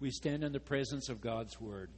[0.00, 1.88] We stand in the presence of God's Word.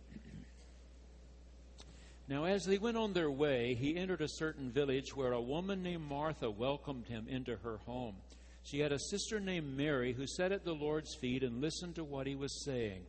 [2.29, 5.83] Now, as they went on their way, he entered a certain village where a woman
[5.83, 8.17] named Martha welcomed him into her home.
[8.63, 12.05] She had a sister named Mary who sat at the Lord's feet and listened to
[12.05, 13.01] what he was saying.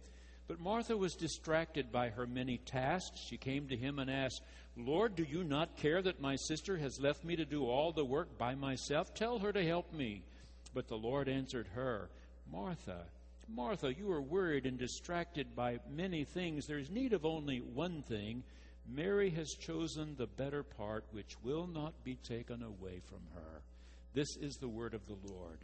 [0.48, 3.20] But Martha was distracted by her many tasks.
[3.20, 4.42] She came to him and asked,
[4.78, 8.06] Lord, do you not care that my sister has left me to do all the
[8.06, 9.14] work by myself?
[9.14, 10.24] Tell her to help me.
[10.74, 12.10] But the Lord answered her,
[12.52, 13.04] Martha,
[13.54, 16.66] Martha, you are worried and distracted by many things.
[16.66, 18.44] There's need of only one thing.
[18.88, 23.62] Mary has chosen the better part, which will not be taken away from her.
[24.14, 25.60] This is the word of the Lord.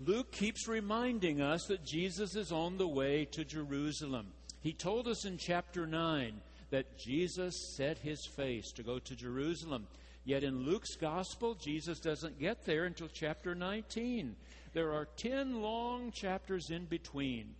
[0.00, 4.28] Luke keeps reminding us that Jesus is on the way to Jerusalem.
[4.60, 6.40] He told us in chapter 9
[6.70, 9.88] that Jesus set his face to go to Jerusalem.
[10.28, 14.36] Yet in Luke's gospel, Jesus doesn't get there until chapter 19.
[14.74, 17.54] There are 10 long chapters in between.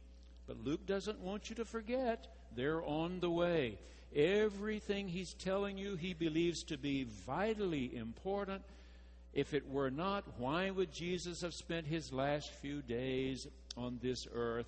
[0.46, 3.78] But Luke doesn't want you to forget they're on the way.
[4.14, 8.60] Everything he's telling you, he believes to be vitally important
[9.32, 13.46] if it were not, why would Jesus have spent his last few days
[13.78, 14.66] on this earth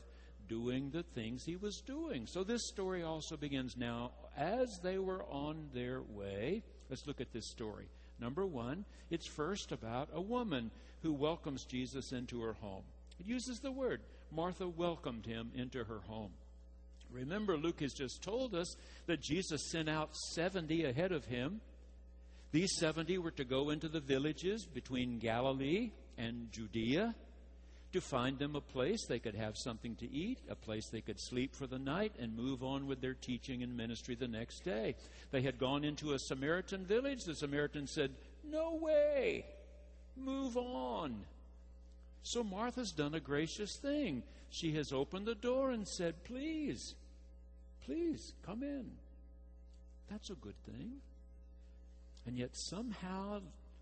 [0.48, 2.26] doing the things he was doing?
[2.26, 4.12] So this story also begins now.
[4.38, 7.86] As they were on their way, let's look at this story.
[8.20, 10.70] Number one, it's first about a woman
[11.02, 12.82] who welcomes Jesus into her home.
[13.18, 14.02] It uses the word.
[14.30, 16.32] Martha welcomed him into her home.
[17.10, 21.60] Remember, Luke has just told us that Jesus sent out 70 ahead of him
[22.52, 27.14] these 70 were to go into the villages between Galilee and Judea
[27.92, 31.18] to find them a place they could have something to eat, a place they could
[31.18, 34.94] sleep for the night, and move on with their teaching and ministry the next day.
[35.30, 37.24] They had gone into a Samaritan village.
[37.24, 38.12] The Samaritan said,
[38.44, 39.44] No way,
[40.16, 41.24] move on.
[42.22, 44.22] So Martha's done a gracious thing.
[44.50, 46.94] She has opened the door and said, Please,
[47.84, 48.90] please come in.
[50.10, 50.94] That's a good thing.
[52.26, 53.40] And yet, somehow,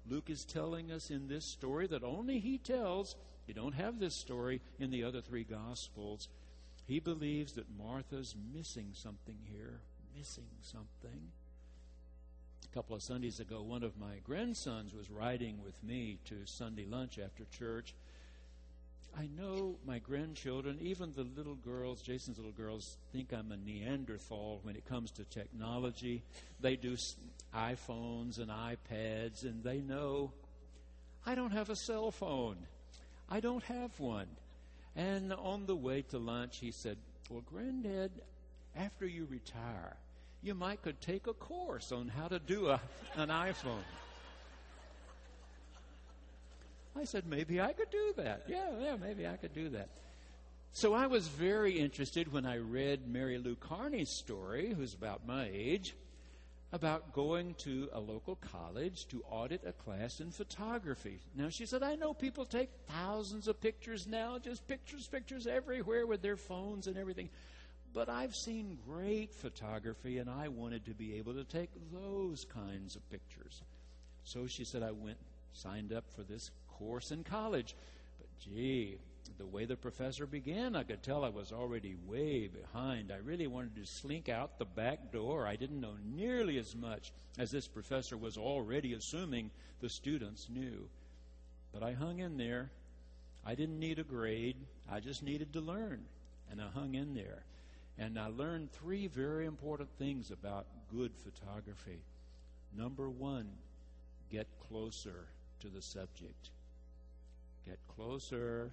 [0.09, 3.17] Luke is telling us in this story that only he tells.
[3.49, 6.29] You don't have this story in the other three Gospels.
[6.85, 9.81] He believes that Martha's missing something here,
[10.17, 11.33] missing something.
[12.71, 16.85] A couple of Sundays ago, one of my grandsons was riding with me to Sunday
[16.85, 17.95] lunch after church.
[19.19, 24.61] I know my grandchildren, even the little girls, Jason's little girls, think I'm a Neanderthal
[24.63, 26.23] when it comes to technology.
[26.61, 26.97] They do
[27.55, 30.33] iPhones and iPads, and they know
[31.25, 32.59] I don't have a cell phone.
[33.31, 34.29] I don't have one.
[34.97, 36.97] And on the way to lunch, he said,
[37.31, 38.11] Well, Granddad,
[38.77, 39.97] after you retire,
[40.43, 42.81] you might could take a course on how to do a,
[43.17, 43.83] an iPhone.
[46.97, 48.45] I said, maybe I could do that.
[48.49, 49.89] Yeah, yeah, maybe I could do that.
[50.73, 55.49] So I was very interested when I read Mary Lou Carney's story, who's about my
[55.53, 55.95] age,
[56.73, 61.21] about going to a local college to audit a class in photography.
[61.35, 66.07] Now, she said, I know people take thousands of pictures now, just pictures, pictures everywhere
[66.07, 67.31] with their phones and everything.
[67.95, 72.97] But I've seen great photography, and I wanted to be able to take those kinds
[72.97, 73.63] of pictures.
[74.25, 75.17] So she said, I went,
[75.55, 77.75] signed up for this course in college.
[78.19, 78.99] But gee,
[79.37, 83.13] the way the professor began, I could tell I was already way behind.
[83.13, 85.47] I really wanted to slink out the back door.
[85.47, 89.51] I didn't know nearly as much as this professor was already assuming
[89.81, 90.89] the students knew.
[91.73, 92.71] But I hung in there.
[93.45, 94.57] I didn't need a grade,
[94.91, 96.01] I just needed to learn.
[96.51, 97.45] And I hung in there.
[97.99, 102.01] And I learned three very important things about good photography.
[102.77, 103.49] Number one,
[104.31, 105.27] get closer
[105.61, 106.51] to the subject.
[107.67, 108.71] Get closer.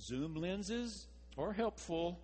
[0.00, 1.06] Zoom lenses
[1.36, 2.18] are helpful,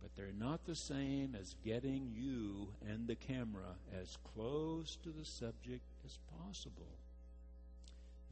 [0.00, 5.24] but they're not the same as getting you and the camera as close to the
[5.24, 6.96] subject as possible.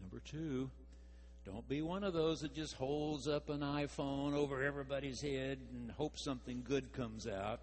[0.01, 0.71] Number two,
[1.45, 5.91] don't be one of those that just holds up an iPhone over everybody's head and
[5.91, 7.61] hopes something good comes out.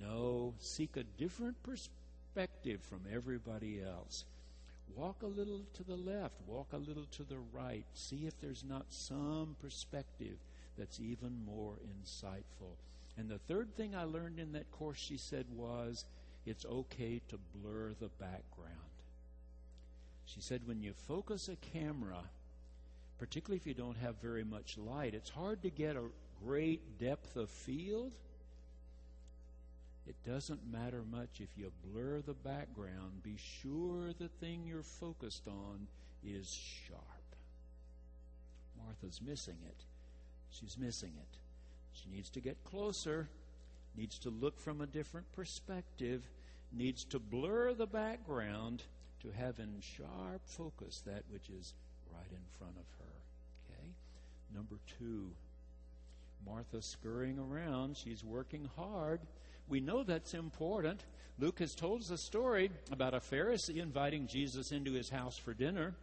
[0.00, 4.24] No, seek a different perspective from everybody else.
[4.96, 7.84] Walk a little to the left, walk a little to the right.
[7.94, 10.38] See if there's not some perspective
[10.76, 12.76] that's even more insightful.
[13.16, 16.04] And the third thing I learned in that course, she said, was
[16.46, 18.76] it's okay to blur the background.
[20.24, 22.22] She said, when you focus a camera,
[23.18, 26.04] particularly if you don't have very much light, it's hard to get a
[26.44, 28.12] great depth of field
[30.10, 33.22] it doesn't matter much if you blur the background.
[33.22, 35.86] Be sure the thing you're focused on
[36.26, 37.00] is sharp.
[38.84, 39.84] Martha's missing it.
[40.50, 41.38] She's missing it.
[41.92, 43.28] She needs to get closer,
[43.96, 46.24] needs to look from a different perspective,
[46.72, 48.82] needs to blur the background
[49.22, 51.72] to have in sharp focus that which is
[52.12, 53.12] right in front of her.
[53.68, 53.86] Okay?
[54.52, 55.30] Number two,
[56.44, 57.96] Martha scurrying around.
[57.96, 59.20] She's working hard.
[59.70, 61.04] We know that's important.
[61.38, 65.54] Luke has told us a story about a Pharisee inviting Jesus into his house for
[65.54, 65.94] dinner.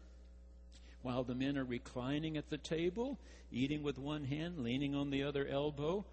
[1.02, 3.20] While the men are reclining at the table,
[3.52, 6.06] eating with one hand, leaning on the other elbow,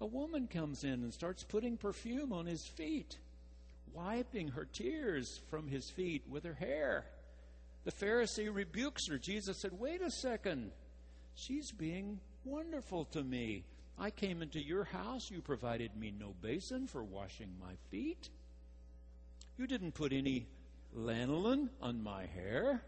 [0.00, 3.18] a woman comes in and starts putting perfume on his feet,
[3.92, 7.04] wiping her tears from his feet with her hair.
[7.84, 9.18] The Pharisee rebukes her.
[9.18, 10.70] Jesus said, Wait a second.
[11.34, 13.64] She's being wonderful to me.
[14.00, 15.30] I came into your house.
[15.30, 18.30] You provided me no basin for washing my feet.
[19.58, 20.46] You didn't put any
[20.96, 22.82] lanolin on my hair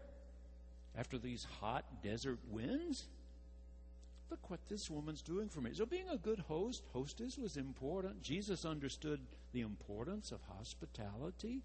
[0.97, 3.05] after these hot desert winds.
[4.31, 5.69] Look what this woman's doing for me.
[5.75, 8.23] So, being a good host, hostess was important.
[8.23, 9.19] Jesus understood
[9.51, 11.61] the importance of hospitality.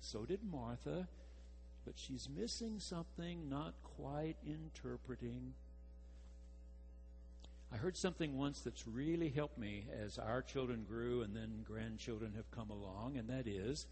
[0.00, 1.06] So did Martha.
[1.84, 5.54] But she's missing something, not quite interpreting
[7.72, 12.32] I heard something once that's really helped me as our children grew and then grandchildren
[12.36, 13.86] have come along, and that is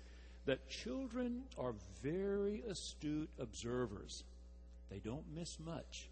[0.46, 4.24] that children are very astute observers.
[4.90, 6.08] They don't miss much,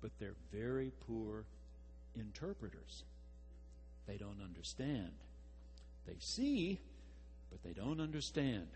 [0.00, 1.44] but they're very poor
[2.14, 3.02] interpreters.
[4.06, 5.10] They don't understand.
[6.06, 6.78] They see,
[7.50, 8.68] but they don't understand.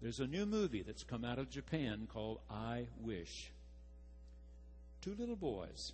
[0.00, 3.50] There's a new movie that's come out of Japan called I Wish.
[5.02, 5.92] Two little boys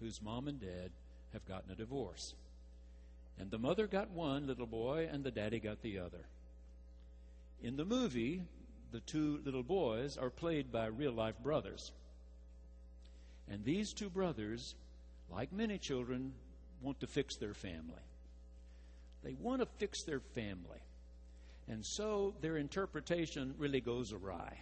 [0.00, 0.90] whose mom and dad
[1.36, 2.34] have gotten a divorce.
[3.38, 6.24] And the mother got one little boy, and the daddy got the other.
[7.62, 8.42] In the movie,
[8.90, 11.92] the two little boys are played by real life brothers.
[13.50, 14.74] And these two brothers,
[15.30, 16.32] like many children,
[16.80, 18.02] want to fix their family.
[19.22, 20.80] They want to fix their family.
[21.68, 24.60] And so their interpretation really goes awry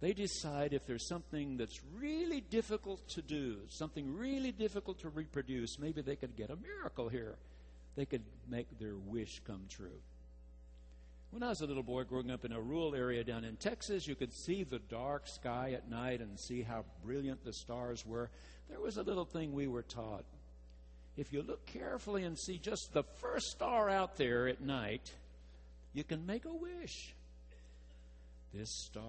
[0.00, 5.78] they decide if there's something that's really difficult to do, something really difficult to reproduce,
[5.78, 7.36] maybe they could get a miracle here.
[7.96, 10.00] They could make their wish come true.
[11.32, 14.08] When I was a little boy growing up in a rural area down in Texas,
[14.08, 18.30] you could see the dark sky at night and see how brilliant the stars were.
[18.68, 20.24] There was a little thing we were taught.
[21.16, 25.12] If you look carefully and see just the first star out there at night,
[25.92, 27.14] you can make a wish.
[28.54, 29.02] This star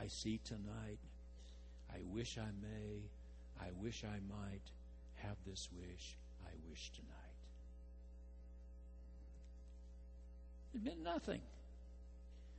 [0.00, 0.98] I see tonight.
[1.92, 3.10] I wish I may.
[3.60, 4.70] I wish I might
[5.16, 6.16] have this wish.
[6.44, 7.14] I wish tonight.
[10.74, 11.40] It meant nothing.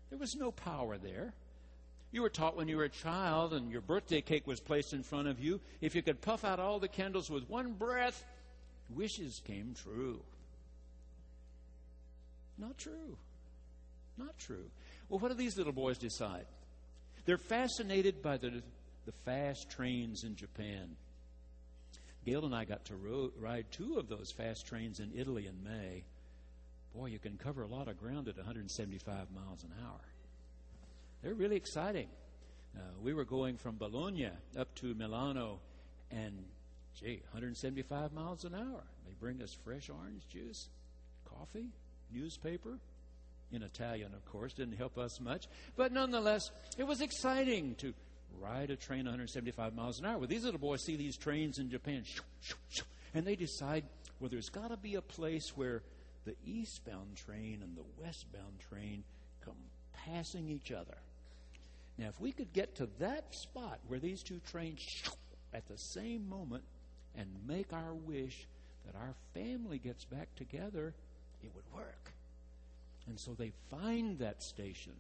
[0.09, 1.33] There was no power there.
[2.12, 5.03] You were taught when you were a child and your birthday cake was placed in
[5.03, 8.24] front of you, if you could puff out all the candles with one breath,
[8.89, 10.21] wishes came true.
[12.57, 13.18] Not true.
[14.18, 14.65] Not true.
[15.07, 16.45] Well, what do these little boys decide?
[17.25, 18.62] They're fascinated by the,
[19.06, 20.95] the fast trains in Japan.
[22.25, 25.63] Gail and I got to ro- ride two of those fast trains in Italy in
[25.63, 26.04] May.
[26.95, 30.01] Boy, you can cover a lot of ground at 175 miles an hour.
[31.21, 32.07] They're really exciting.
[32.75, 35.60] Uh, we were going from Bologna up to Milano,
[36.12, 36.33] and
[36.99, 38.83] gee, 175 miles an hour.
[39.06, 40.69] They bring us fresh orange juice,
[41.26, 41.69] coffee,
[42.11, 42.80] newspaper,
[43.51, 45.47] in Italian, of course, didn't help us much.
[45.75, 47.94] But nonetheless, it was exciting to
[48.39, 50.19] ride a train 175 miles an hour.
[50.19, 52.03] Well, these little boys see these trains in Japan,
[53.13, 53.83] and they decide,
[54.19, 55.81] well, there's got to be a place where
[56.25, 59.03] the eastbound train and the westbound train
[59.44, 59.56] come
[60.06, 60.97] passing each other.
[61.97, 64.79] Now, if we could get to that spot where these two trains
[65.53, 66.63] at the same moment
[67.15, 68.47] and make our wish
[68.85, 70.94] that our family gets back together,
[71.44, 71.89] it would work.
[73.09, 74.94] And so they find that station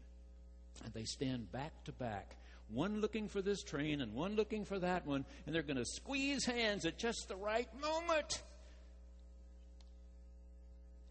[0.83, 2.35] and they stand back to back,
[2.69, 5.85] one looking for this train and one looking for that one, and they're going to
[5.85, 8.41] squeeze hands at just the right moment.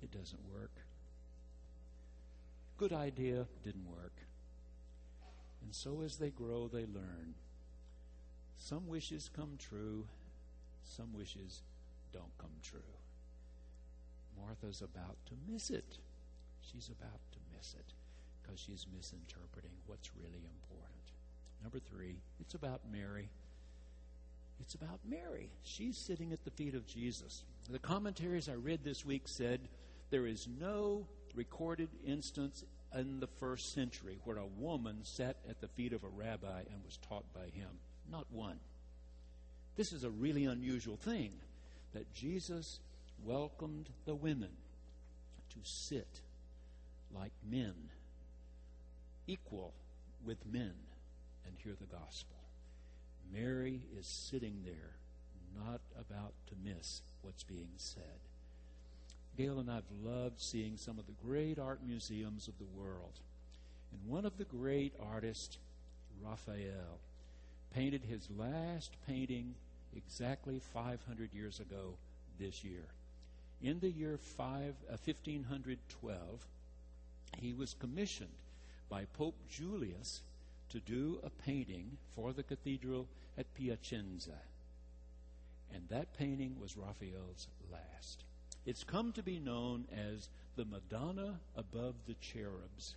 [0.02, 0.72] It doesn't work.
[2.78, 4.14] Good idea, didn't work.
[5.62, 7.34] And so as they grow, they learn.
[8.56, 10.04] Some wishes come true,
[10.82, 11.62] some wishes
[12.12, 12.80] don't come true.
[14.40, 15.98] Martha's about to miss it
[16.70, 17.92] she's about to miss it
[18.42, 21.12] because she's misinterpreting what's really important.
[21.62, 23.28] Number three, it's about Mary.
[24.60, 25.50] It's about Mary.
[25.62, 27.44] She's sitting at the feet of Jesus.
[27.70, 29.60] The commentaries I read this week said
[30.10, 32.64] there is no recorded instance
[32.96, 36.84] in the first century where a woman sat at the feet of a rabbi and
[36.84, 37.68] was taught by him.
[38.10, 38.58] Not one.
[39.76, 41.32] This is a really unusual thing
[41.92, 42.80] that Jesus
[43.24, 44.50] welcomed the women
[45.50, 46.20] to sit
[47.14, 47.74] like men,
[49.26, 49.72] equal
[50.24, 50.74] with men,
[51.46, 52.36] and hear the gospel.
[53.32, 54.96] Mary is sitting there,
[55.54, 58.02] not about to miss what's being said.
[59.36, 63.20] Gail and I have loved seeing some of the great art museums of the world.
[63.92, 65.58] And one of the great artists,
[66.22, 66.98] Raphael,
[67.74, 69.54] painted his last painting
[69.96, 71.94] exactly 500 years ago
[72.38, 72.84] this year.
[73.62, 76.46] In the year five, uh, 1512,
[77.48, 78.28] he was commissioned
[78.90, 80.20] by Pope Julius
[80.68, 83.06] to do a painting for the cathedral
[83.38, 84.38] at Piacenza.
[85.74, 88.24] And that painting was Raphael's last.
[88.66, 92.96] It's come to be known as the Madonna above the cherubs.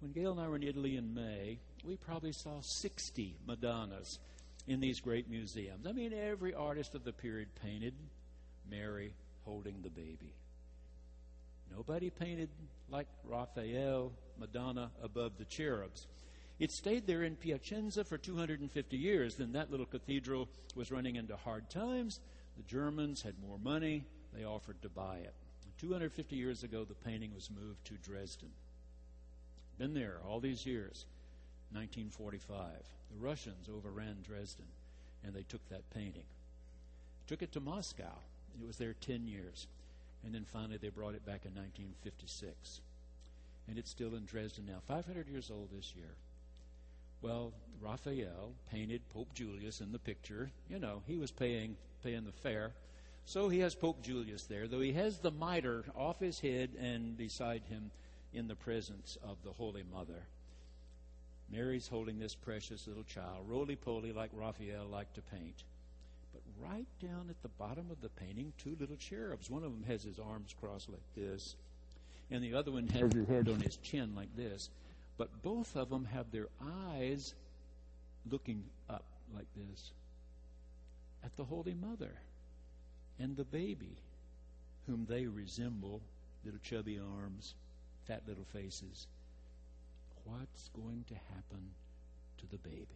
[0.00, 4.18] When Gail and I were in Italy in May, we probably saw 60 Madonnas
[4.66, 5.86] in these great museums.
[5.86, 7.94] I mean, every artist of the period painted
[8.70, 9.14] Mary
[9.46, 10.34] holding the baby.
[11.74, 12.48] Nobody painted
[12.90, 16.06] like Raphael, Madonna above the cherubs.
[16.58, 19.36] It stayed there in Piacenza for 250 years.
[19.36, 22.20] Then that little cathedral was running into hard times.
[22.56, 24.04] The Germans had more money.
[24.34, 25.34] They offered to buy it.
[25.78, 28.48] 250 years ago, the painting was moved to Dresden.
[29.78, 31.06] Been there all these years.
[31.72, 32.56] 1945.
[33.12, 34.66] The Russians overran Dresden,
[35.24, 36.24] and they took that painting.
[37.26, 38.18] Took it to Moscow.
[38.60, 39.68] It was there 10 years.
[40.24, 42.80] And then finally, they brought it back in 1956.
[43.68, 46.14] And it's still in Dresden now, 500 years old this year.
[47.20, 50.50] Well, Raphael painted Pope Julius in the picture.
[50.68, 52.72] You know, he was paying paying the fare.
[53.24, 57.16] So he has Pope Julius there, though he has the mitre off his head and
[57.16, 57.90] beside him
[58.32, 60.22] in the presence of the Holy Mother.
[61.50, 65.64] Mary's holding this precious little child, roly poly like Raphael liked to paint.
[66.60, 69.50] Right down at the bottom of the painting, two little cherubs.
[69.50, 71.56] One of them has his arms crossed like this,
[72.30, 74.70] and the other one has his head on his chin like this.
[75.16, 76.48] But both of them have their
[76.90, 77.34] eyes
[78.30, 79.92] looking up like this
[81.24, 82.12] at the Holy Mother
[83.18, 83.96] and the baby,
[84.86, 86.00] whom they resemble
[86.44, 87.54] little chubby arms,
[88.06, 89.06] fat little faces.
[90.24, 91.70] What's going to happen
[92.38, 92.86] to the baby?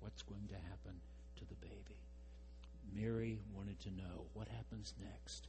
[0.00, 1.00] What's going to happen
[1.36, 1.98] to the baby?
[2.92, 5.48] Mary wanted to know what happens next.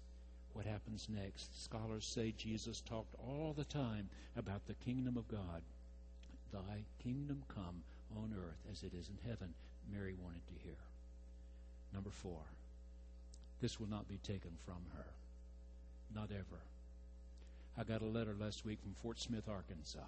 [0.54, 1.64] What happens next?
[1.64, 5.62] Scholars say Jesus talked all the time about the kingdom of God
[6.56, 7.84] Thy kingdom come
[8.16, 9.54] on earth as it is in heaven,
[9.92, 10.78] Mary wanted to hear.
[11.94, 12.40] Number four,
[13.62, 15.06] this will not be taken from her.
[16.14, 16.62] Not ever.
[17.78, 20.00] I got a letter last week from Fort Smith, Arkansas.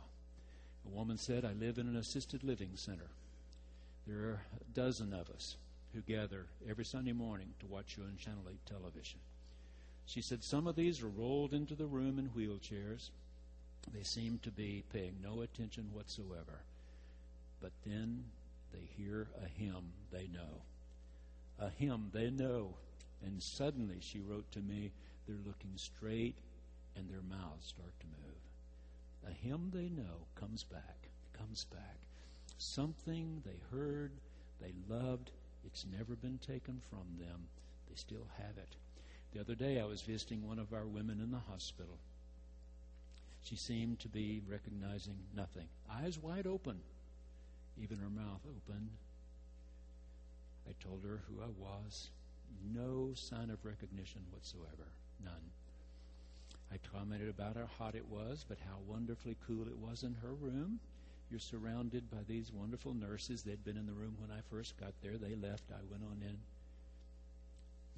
[0.85, 3.09] A woman said, I live in an assisted living center.
[4.05, 5.57] There are a dozen of us
[5.93, 9.19] who gather every Sunday morning to watch you on Channel 8 television.
[10.05, 13.09] She said, Some of these are rolled into the room in wheelchairs.
[13.93, 16.61] They seem to be paying no attention whatsoever.
[17.61, 18.25] But then
[18.73, 20.61] they hear a hymn they know.
[21.59, 22.75] A hymn they know.
[23.25, 24.91] And suddenly, she wrote to me,
[25.25, 26.35] they're looking straight
[26.95, 29.31] and their mouths start to move.
[29.31, 31.97] A hymn they know comes back, comes back.
[32.57, 34.11] Something they heard,
[34.61, 35.31] they loved,
[35.67, 37.47] it's never been taken from them.
[37.89, 38.75] They still have it.
[39.33, 41.99] The other day, I was visiting one of our women in the hospital.
[43.43, 45.67] She seemed to be recognizing nothing.
[45.91, 46.79] Eyes wide open,
[47.81, 48.89] even her mouth open.
[50.67, 52.09] I told her who I was.
[52.73, 54.87] No sign of recognition whatsoever.
[55.23, 55.51] None.
[56.71, 60.33] I commented about how hot it was, but how wonderfully cool it was in her
[60.33, 60.79] room.
[61.29, 63.43] You're surrounded by these wonderful nurses.
[63.43, 65.17] They'd been in the room when I first got there.
[65.17, 65.71] They left.
[65.71, 66.37] I went on in.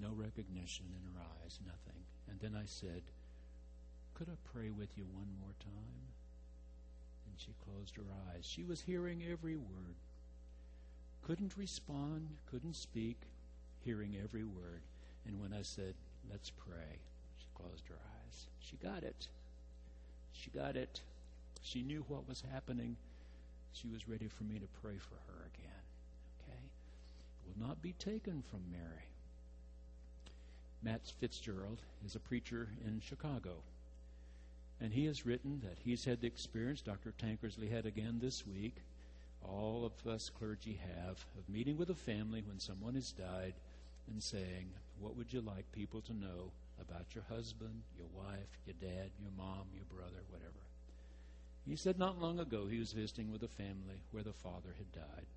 [0.02, 2.02] No recognition in her eyes, nothing.
[2.30, 3.04] And then I said,
[4.20, 6.04] could I pray with you one more time?
[7.26, 8.46] And she closed her eyes.
[8.46, 9.96] She was hearing every word.
[11.26, 13.16] Couldn't respond, couldn't speak,
[13.86, 14.82] hearing every word.
[15.26, 15.94] And when I said,
[16.30, 17.00] Let's pray,
[17.40, 18.48] she closed her eyes.
[18.60, 19.28] She got it.
[20.34, 21.00] She got it.
[21.62, 22.98] She knew what was happening.
[23.74, 25.84] She was ready for me to pray for her again.
[26.42, 26.60] Okay?
[26.60, 29.10] It will not be taken from Mary.
[30.82, 33.56] Matt Fitzgerald is a preacher in Chicago.
[34.82, 37.14] And he has written that he's had the experience Dr.
[37.18, 38.76] Tankersley had again this week.
[39.44, 43.54] All of us clergy have of meeting with a family when someone has died
[44.10, 48.76] and saying, What would you like people to know about your husband, your wife, your
[48.80, 50.69] dad, your mom, your brother, whatever?
[51.70, 54.92] He said not long ago he was visiting with a family where the father had
[54.92, 55.28] died.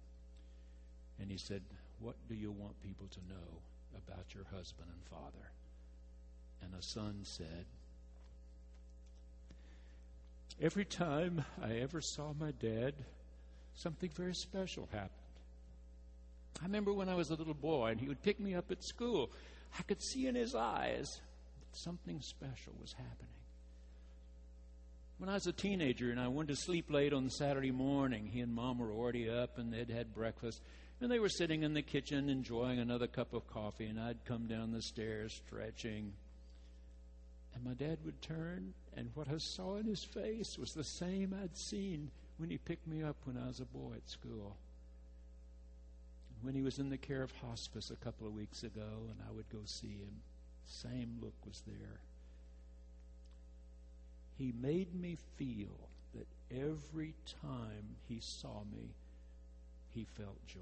[1.21, 1.61] And he said,
[2.01, 3.61] What do you want people to know
[3.95, 5.51] about your husband and father?
[6.63, 7.67] And a son said,
[10.59, 12.95] Every time I ever saw my dad,
[13.75, 15.11] something very special happened.
[16.63, 18.83] I remember when I was a little boy and he would pick me up at
[18.83, 19.31] school,
[19.79, 21.21] I could see in his eyes
[21.61, 23.42] that something special was happening.
[25.23, 28.41] When I was a teenager and I went to sleep late on Saturday morning, he
[28.41, 30.61] and mom were already up and they'd had breakfast.
[31.01, 34.49] And they were sitting in the kitchen enjoying another cup of coffee, and I'd come
[34.49, 36.13] down the stairs stretching.
[37.55, 41.33] And my dad would turn, and what I saw in his face was the same
[41.41, 44.57] I'd seen when he picked me up when I was a boy at school.
[46.41, 49.31] When he was in the care of hospice a couple of weeks ago, and I
[49.31, 50.21] would go see him,
[50.67, 52.01] same look was there.
[54.37, 58.95] He made me feel that every time he saw me,
[59.91, 60.61] he felt joy.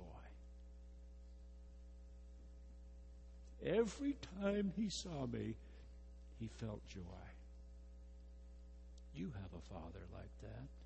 [3.65, 5.55] Every time he saw me,
[6.39, 7.01] he felt joy.
[9.15, 10.80] You have a father like that.